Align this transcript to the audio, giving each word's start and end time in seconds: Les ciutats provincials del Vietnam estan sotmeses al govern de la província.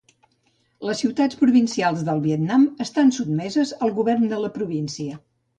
Les 0.89 1.01
ciutats 1.03 1.39
provincials 1.41 2.01
del 2.09 2.23
Vietnam 2.25 2.65
estan 2.89 3.15
sotmeses 3.19 3.75
al 3.87 3.97
govern 4.01 4.29
de 4.33 4.45
la 4.47 4.55
província. 4.61 5.25